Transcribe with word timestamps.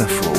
Info. 0.00 0.32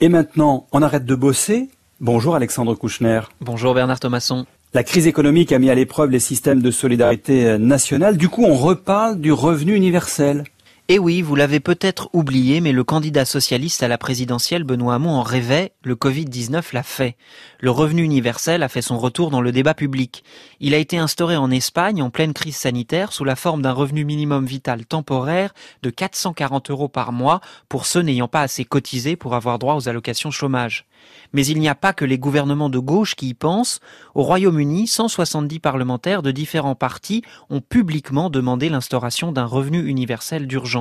Et 0.00 0.08
maintenant, 0.10 0.66
on 0.72 0.82
arrête 0.82 1.06
de 1.06 1.14
bosser 1.14 1.70
Bonjour 2.00 2.34
Alexandre 2.34 2.74
Kouchner. 2.74 3.20
Bonjour 3.40 3.72
Bernard 3.72 4.00
Thomasson. 4.00 4.44
La 4.74 4.84
crise 4.84 5.06
économique 5.06 5.52
a 5.52 5.58
mis 5.58 5.70
à 5.70 5.74
l'épreuve 5.74 6.10
les 6.10 6.20
systèmes 6.20 6.60
de 6.60 6.70
solidarité 6.70 7.56
nationale. 7.58 8.18
Du 8.18 8.28
coup, 8.28 8.44
on 8.44 8.54
reparle 8.54 9.18
du 9.18 9.32
revenu 9.32 9.74
universel. 9.74 10.44
Eh 10.88 11.00
oui, 11.00 11.20
vous 11.20 11.34
l'avez 11.34 11.58
peut-être 11.58 12.08
oublié, 12.12 12.60
mais 12.60 12.70
le 12.70 12.84
candidat 12.84 13.24
socialiste 13.24 13.82
à 13.82 13.88
la 13.88 13.98
présidentielle, 13.98 14.62
Benoît 14.62 14.94
Hamon, 14.94 15.16
en 15.16 15.24
rêvait, 15.24 15.72
le 15.82 15.96
Covid-19 15.96 16.62
l'a 16.72 16.84
fait. 16.84 17.16
Le 17.58 17.72
revenu 17.72 18.04
universel 18.04 18.62
a 18.62 18.68
fait 18.68 18.82
son 18.82 18.96
retour 18.96 19.32
dans 19.32 19.40
le 19.40 19.50
débat 19.50 19.74
public. 19.74 20.22
Il 20.60 20.74
a 20.74 20.78
été 20.78 20.96
instauré 20.96 21.36
en 21.36 21.50
Espagne 21.50 22.02
en 22.02 22.10
pleine 22.10 22.32
crise 22.32 22.54
sanitaire 22.54 23.12
sous 23.12 23.24
la 23.24 23.34
forme 23.34 23.62
d'un 23.62 23.72
revenu 23.72 24.04
minimum 24.04 24.46
vital 24.46 24.86
temporaire 24.86 25.54
de 25.82 25.90
440 25.90 26.70
euros 26.70 26.88
par 26.88 27.10
mois 27.10 27.40
pour 27.68 27.84
ceux 27.84 28.02
n'ayant 28.02 28.28
pas 28.28 28.42
assez 28.42 28.64
cotisé 28.64 29.16
pour 29.16 29.34
avoir 29.34 29.58
droit 29.58 29.74
aux 29.74 29.88
allocations 29.88 30.30
chômage. 30.30 30.86
Mais 31.32 31.46
il 31.46 31.58
n'y 31.58 31.68
a 31.68 31.74
pas 31.74 31.94
que 31.94 32.04
les 32.04 32.18
gouvernements 32.18 32.70
de 32.70 32.78
gauche 32.78 33.16
qui 33.16 33.30
y 33.30 33.34
pensent. 33.34 33.80
Au 34.14 34.22
Royaume-Uni, 34.22 34.86
170 34.86 35.58
parlementaires 35.58 36.22
de 36.22 36.30
différents 36.30 36.76
partis 36.76 37.22
ont 37.50 37.60
publiquement 37.60 38.30
demandé 38.30 38.68
l'instauration 38.68 39.32
d'un 39.32 39.46
revenu 39.46 39.84
universel 39.84 40.46
d'urgence. 40.46 40.75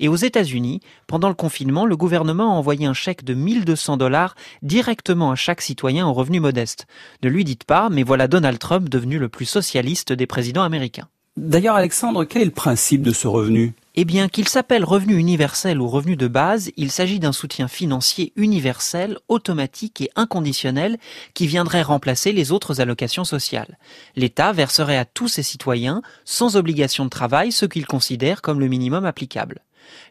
Et 0.00 0.08
aux 0.08 0.16
États-Unis, 0.16 0.80
pendant 1.06 1.28
le 1.28 1.34
confinement, 1.34 1.86
le 1.86 1.96
gouvernement 1.96 2.54
a 2.54 2.56
envoyé 2.56 2.86
un 2.86 2.94
chèque 2.94 3.24
de 3.24 3.34
1200 3.34 3.96
dollars 3.96 4.34
directement 4.62 5.30
à 5.30 5.34
chaque 5.34 5.60
citoyen 5.60 6.06
au 6.06 6.12
revenu 6.12 6.40
modeste. 6.40 6.86
Ne 7.22 7.28
lui 7.28 7.44
dites 7.44 7.64
pas, 7.64 7.88
mais 7.90 8.02
voilà 8.02 8.28
Donald 8.28 8.58
Trump 8.58 8.88
devenu 8.88 9.18
le 9.18 9.28
plus 9.28 9.44
socialiste 9.44 10.12
des 10.12 10.26
présidents 10.26 10.62
américains. 10.62 11.08
D'ailleurs, 11.36 11.76
Alexandre, 11.76 12.24
quel 12.24 12.42
est 12.42 12.46
le 12.46 12.50
principe 12.50 13.02
de 13.02 13.12
ce 13.12 13.28
revenu? 13.28 13.74
Eh 13.96 14.04
bien, 14.04 14.28
qu'il 14.28 14.46
s'appelle 14.46 14.84
revenu 14.84 15.16
universel 15.16 15.80
ou 15.80 15.88
revenu 15.88 16.16
de 16.16 16.28
base, 16.28 16.70
il 16.76 16.90
s'agit 16.90 17.18
d'un 17.18 17.32
soutien 17.32 17.66
financier 17.66 18.32
universel, 18.36 19.18
automatique 19.28 20.02
et 20.02 20.10
inconditionnel 20.16 20.98
qui 21.32 21.46
viendrait 21.46 21.82
remplacer 21.82 22.32
les 22.32 22.52
autres 22.52 22.82
allocations 22.82 23.24
sociales. 23.24 23.78
L'État 24.14 24.52
verserait 24.52 24.98
à 24.98 25.06
tous 25.06 25.28
ses 25.28 25.42
citoyens, 25.42 26.02
sans 26.26 26.56
obligation 26.56 27.06
de 27.06 27.10
travail, 27.10 27.52
ce 27.52 27.64
qu'il 27.64 27.86
considère 27.86 28.42
comme 28.42 28.60
le 28.60 28.68
minimum 28.68 29.06
applicable. 29.06 29.62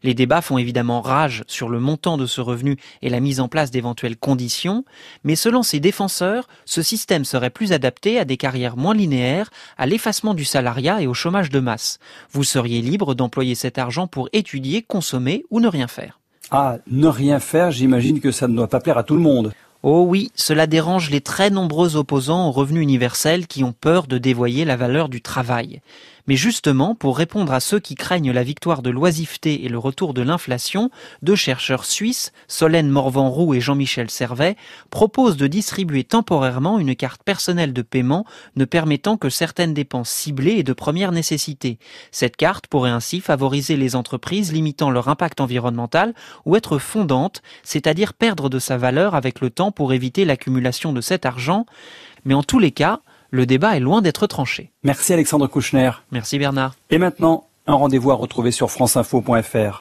Les 0.04 0.14
débats 0.14 0.42
font 0.42 0.58
évidemment 0.58 1.02
rage 1.02 1.44
sur 1.48 1.70
le 1.70 1.80
montant 1.80 2.18
de 2.18 2.26
ce 2.26 2.42
revenu 2.42 2.78
et 3.02 3.10
la 3.10 3.20
mise 3.20 3.40
en 3.40 3.48
place 3.48 3.72
d'éventuelles 3.72 4.18
conditions, 4.18 4.86
mais 5.24 5.36
selon 5.36 5.64
ses 5.64 5.80
défenseurs, 5.80 6.48
ce 6.66 6.82
système 6.82 7.26
serait 7.26 7.50
plus 7.50 7.74
adapté 7.74 8.20
à 8.20 8.26
des 8.26 8.38
carrières 8.38 8.78
moins 8.78 8.94
linéaires, 8.94 9.50
à 9.78 9.86
l'effacement 9.86 10.34
du 10.34 10.46
salariat 10.46 11.02
et 11.02 11.08
au 11.08 11.14
chômage 11.14 11.50
de 11.50 11.60
masse. 11.60 12.00
Vous 12.32 12.44
seriez 12.44 12.82
libre 12.82 13.16
d'employer 13.16 13.56
cet 13.56 13.78
argent 13.78 14.08
pour 14.08 14.30
étudier, 14.34 14.82
consommer 14.82 15.44
ou 15.50 15.60
ne 15.60 15.68
rien 15.68 15.88
faire. 15.88 16.20
Ah, 16.52 16.78
ne 16.88 17.08
rien 17.08 17.40
faire, 17.40 17.72
j'imagine 17.72 18.20
que 18.20 18.32
ça 18.32 18.48
ne 18.48 18.56
doit 18.56 18.68
pas 18.68 18.80
plaire 18.80 18.98
à 18.98 19.04
tout 19.04 19.16
le 19.16 19.22
monde. 19.22 19.52
Oh 19.88 20.04
oui, 20.08 20.32
cela 20.34 20.66
dérange 20.66 21.12
les 21.12 21.22
très 21.22 21.52
nombreux 21.52 21.96
opposants 21.96 22.48
au 22.48 22.52
revenu 22.52 22.82
universel 22.82 23.46
qui 23.46 23.64
ont 23.64 23.72
peur 23.72 24.08
de 24.08 24.18
dévoyer 24.18 24.66
la 24.66 24.78
valeur 24.78 25.10
du 25.10 25.22
travail. 25.22 25.80
Mais 26.28 26.36
justement, 26.36 26.96
pour 26.96 27.18
répondre 27.18 27.54
à 27.54 27.60
ceux 27.60 27.80
qui 27.80 27.94
craignent 27.94 28.32
la 28.32 28.44
victoire 28.44 28.82
de 28.82 28.90
l'oisiveté 28.90 29.64
et 29.66 29.70
le 29.70 29.78
retour 29.78 30.14
de 30.14 30.24
l'inflation, 30.24 30.90
deux 31.22 31.36
chercheurs 31.36 31.86
suisses, 31.86 32.32
Solène 32.48 32.90
Morvan-Roux 32.90 33.54
et 33.54 33.62
Jean-Michel 33.62 34.10
Servet, 34.10 34.56
proposent 34.90 35.38
de 35.38 35.48
distribuer 35.48 36.04
temporairement 36.04 36.80
une 36.80 36.96
carte 36.96 37.22
personnelle 37.24 37.74
de 37.74 37.84
paiement 37.84 38.26
ne 38.56 38.66
permettant 38.66 39.18
que 39.18 39.30
certaines 39.30 39.74
dépenses 39.74 40.10
ciblées 40.10 40.54
et 40.54 40.64
de 40.64 40.74
première 40.74 41.12
nécessité. 41.12 41.78
Cette 42.12 42.38
carte 42.38 42.68
pourrait 42.68 42.90
ainsi 42.90 43.20
favoriser 43.20 43.78
les 43.78 43.96
entreprises 43.96 44.52
limitant 44.52 44.90
leur 44.90 45.10
impact 45.10 45.42
environnemental 45.42 46.16
ou 46.46 46.56
être 46.56 46.80
fondante, 46.80 47.44
c'est-à-dire 47.64 48.14
perdre 48.14 48.50
de 48.50 48.58
sa 48.58 48.78
valeur 48.78 49.14
avec 49.14 49.42
le 49.42 49.52
temps 49.52 49.72
pour 49.76 49.94
éviter 49.94 50.26
l'accumulation 50.26 50.94
de 50.94 51.02
cet 51.02 51.26
argent. 51.26 51.66
Mais 52.24 52.34
en 52.34 52.44
tous 52.44 52.60
les 52.60 52.72
cas, 52.72 53.02
le 53.30 53.46
débat 53.46 53.76
est 53.76 53.82
loin 53.82 54.02
d'être 54.02 54.28
tranché. 54.28 54.72
Merci 54.84 55.14
Alexandre 55.14 55.48
Kouchner. 55.48 55.92
Merci 56.12 56.40
Bernard. 56.40 56.76
Et 56.90 56.98
maintenant, 56.98 57.48
un 57.68 57.76
rendez-vous 57.76 58.12
à 58.12 58.16
retrouver 58.16 58.52
sur 58.52 58.72
franceinfo.fr. 58.72 59.74